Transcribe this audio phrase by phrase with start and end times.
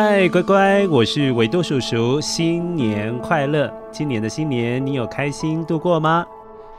[0.00, 3.68] 嗨，乖乖，我是维多叔叔，新年快乐！
[3.90, 6.24] 今年的新年你有开心度过吗？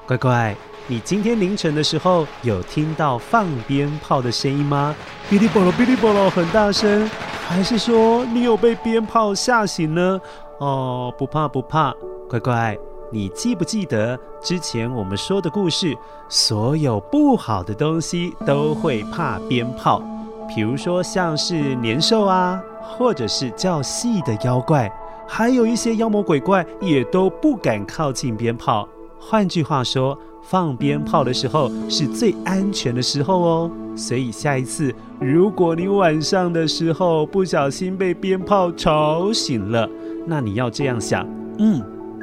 [0.08, 0.56] 乖乖，
[0.88, 4.95] 你今天凌晨的时候有听到放鞭炮的声音吗？
[5.30, 7.09] 哔哩啵啦，哔哩啵啦，很大声，
[7.45, 10.22] 还是说你有被鞭炮吓醒呢？
[10.59, 11.94] 哦，不怕不怕，
[12.30, 12.78] 乖乖，
[13.12, 15.94] 你记不记得之前我们说的故事？
[16.30, 20.02] 所有不好的东西都会怕鞭炮，
[20.47, 22.64] 比如说像是年兽啊。
[22.97, 24.91] 或者是较细的妖怪，
[25.27, 28.87] 还有一些妖魔鬼怪也都不敢靠近鞭炮。
[29.19, 33.71] 换句话说，放鞭炮的时候是最安全的时候哦。
[33.95, 39.88] 所以下一次，如果你晚上的时候不小心被鞭炮吵醒了，
[40.25, 41.81] 那你要这样想：嗯，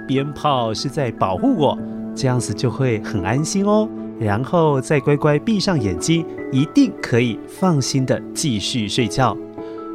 [0.09, 1.78] 鞭炮是在保护我，
[2.15, 3.87] 这样子就会很安心哦。
[4.19, 9.37] 然后再乖乖闭上眼睛，一定可以放心的继续睡觉。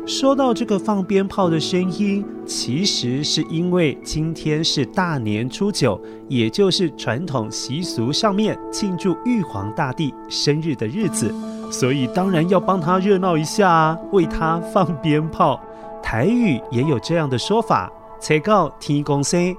[0.07, 11.33] 说到这个放鞭炮的声音，其实是因为今天是大年初九，也就是传统习俗上面庆祝玉皇大帝生日的日子，
[11.71, 15.61] 所以当然要帮他热闹一下，为他放鞭炮。
[16.01, 19.55] 台语也有这样的说法，才告天公生。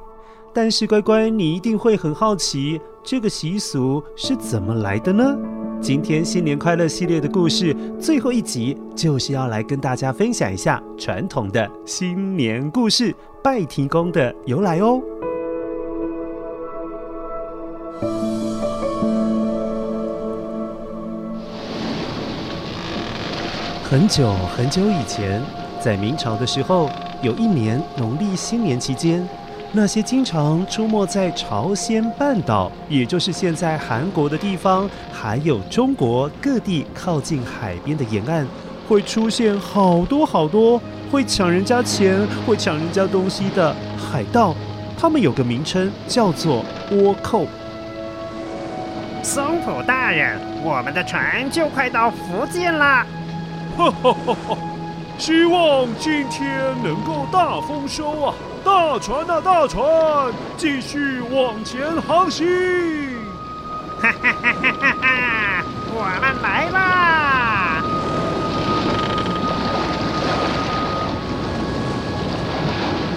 [0.53, 5.39] 但是乖乖，你一定会很好奇，这个习俗是怎么来的呢？
[5.83, 13.13] 今天新年快乐系列的故事最后一集，就是要来跟大家分享一下传统的新年故事——
[13.43, 15.03] 拜天公的由来哦。
[23.83, 25.43] 很久很久以前，
[25.81, 26.89] 在明朝的时候，
[27.23, 29.29] 有一年农历新年期间。
[29.75, 38.47] 那些经常出没在朝鲜半岛，也就是现在韩国的地方，还有中国各地靠近海边的沿岸，
[38.87, 40.79] 会出现好多好多
[41.11, 44.55] 会抢人家钱、会抢人家东西的海盗。
[44.99, 47.47] 他们有个名称叫做倭寇。
[49.23, 53.07] 松浦大人，我们的船就快到福建了。
[53.79, 54.59] 哈哈哈哈！
[55.23, 58.35] 希望今天能够大丰收啊！
[58.65, 59.81] 大船啊，大船，
[60.57, 62.45] 继续往前航行！
[64.01, 65.65] 哈哈哈哈哈哈！
[65.95, 67.85] 我们来啦！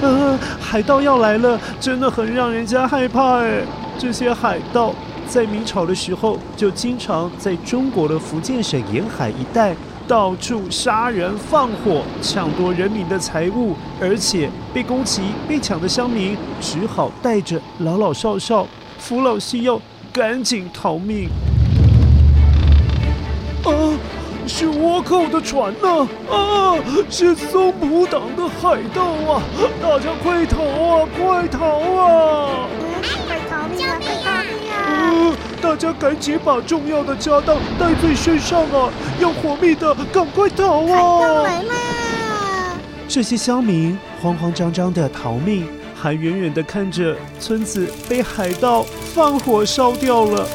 [0.04, 3.64] 呃，海盗要来了，真的很让人家害怕哎。
[3.98, 4.94] 这些海盗
[5.28, 9.76] 在明朝的时候，就经常在中国的福建省沿海一带。
[10.08, 18.68] 到处杀人放火，抢夺人民的财物，而且被攻击、被抢的乡民只好带着老老少少、
[19.00, 19.82] 扶老携幼，
[20.14, 21.28] 赶紧逃命。
[23.64, 23.72] 啊，
[24.46, 26.08] 是倭寇的船呐！
[26.30, 26.78] 啊，
[27.10, 29.04] 是松浦党的海盗
[29.34, 29.42] 啊！
[29.82, 31.66] 大家快逃啊，快逃
[32.00, 32.68] 啊！
[35.66, 38.88] 大家赶紧把重要的家当带在身上啊！
[39.20, 41.42] 要活命的，赶快逃啊！
[41.42, 41.74] 来了！
[43.08, 48.86] 这些乡民慌慌张张的逃命，还远远的看着村子被海盗
[49.16, 50.48] 放火烧掉了。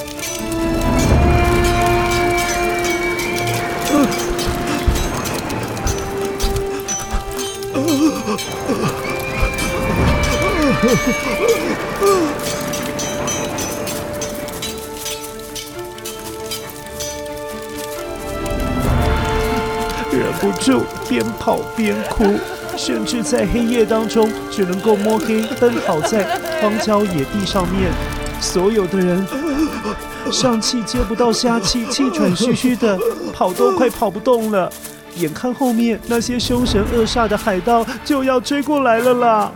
[20.60, 22.38] 就，边跑边哭，
[22.76, 26.24] 甚至在黑夜当中只能够摸黑奔跑在
[26.60, 27.90] 荒郊野地上面。
[28.40, 29.26] 所有的人
[30.30, 32.98] 上气接不到下气，气喘吁吁的，
[33.32, 34.70] 跑都快跑不动了。
[35.16, 39.52] 眼看后面那些凶神恶煞的海盗就要追过来了啦！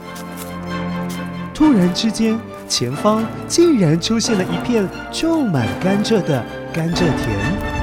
[1.55, 7.74] 突然之间，前方竟然出现了一片种满甘蔗的甘蔗田。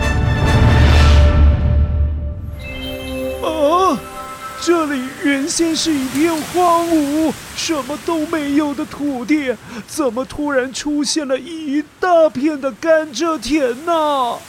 [4.63, 13.91] 这里原先是一片荒芜、什么都没有的土地，怎么突然出现了一大片的甘蔗田呢？
[13.91, 14.39] 啊！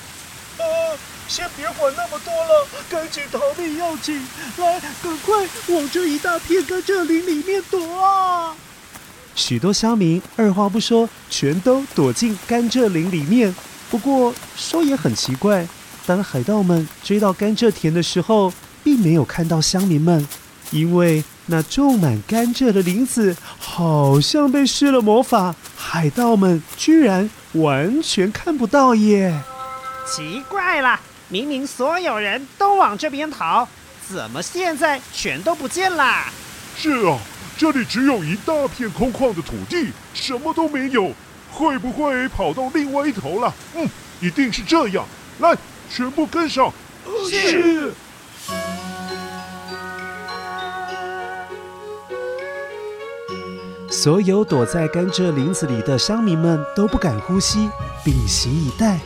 [1.27, 4.23] 先别管那么多了，赶紧逃命要紧！
[4.59, 8.55] 来，赶快往这一大片甘蔗林里面躲啊！
[9.35, 13.55] 许多乡民二话不说，全都躲进甘蔗林里面。
[13.91, 15.67] 不过说也很奇怪，
[16.05, 20.27] 当海盗们追到甘蔗田的时候，并没有看到乡民们，
[20.71, 29.41] 因为那种满甘蔗的林子好像被施了魔法，海盗们居然完全看不到耶！
[30.07, 30.99] 奇怪了，
[31.29, 33.67] 明明所有人都往这边逃，
[34.09, 36.25] 怎么现在全都不见了？
[36.77, 37.19] 是啊。
[37.55, 41.13] 这里只有一大片空旷的土地，什么都没有，
[41.53, 43.55] 会不会跑到另外一头了？
[43.77, 43.89] 嗯，
[44.21, 45.05] 一定是这样。
[45.39, 45.55] 来，
[45.89, 46.73] 全部跟上。
[47.31, 47.93] 是。
[54.03, 57.71] 所有躲在甘蔗林子里的乡民们都不敢呼吸，
[58.05, 58.99] 屏息以待。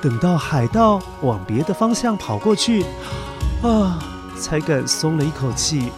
[0.00, 2.84] 等到海盗往别的方向跑过去，
[3.64, 3.98] 啊，
[4.38, 5.90] 才敢松了一口气。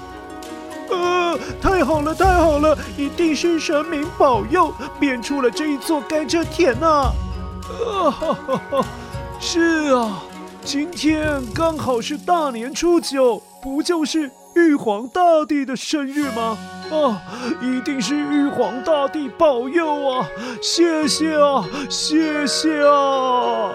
[1.61, 2.79] 太好了，太好了！
[2.97, 7.13] 一定是神明保佑，变出了这一座甘蔗田呐！
[7.69, 8.87] 啊哈哈哈！
[9.39, 10.23] 是啊，
[10.65, 16.57] 今天刚好是大年初九，不就是玉皇大帝的生日吗？
[16.91, 17.21] 啊，
[17.61, 20.29] 一定是玉皇大帝保佑啊！
[20.63, 23.73] 谢谢啊，谢谢啊！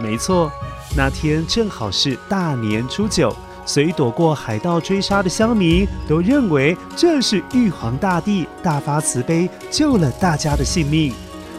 [0.00, 0.50] 没错，
[0.96, 3.34] 那天正好是大年初九。
[3.66, 11.14] 所以躲过海盗追杀的乡民都认为这是玉皇大帝大发慈悲救了大家的性命。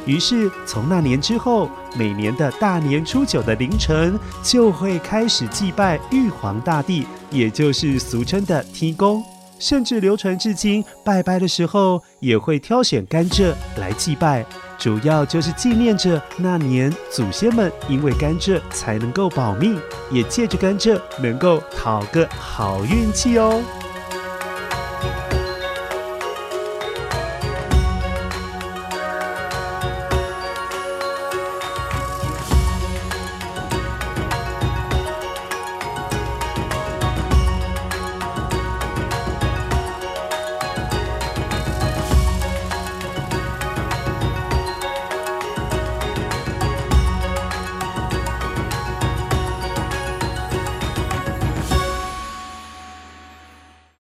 [0.06, 9.24] 于是从那年之后，每年的大年初九的凌晨就会开始祭拜玉皇大帝，也就是俗称的天公。
[9.60, 14.46] 甚至流传至今，拜拜的时候也会挑选甘蔗来祭拜。
[14.78, 19.80] 主要就是纪念着那年祖先们因为甘蔗才能够保命，
[20.12, 23.64] 也借着甘蔗能够讨个好运气哦。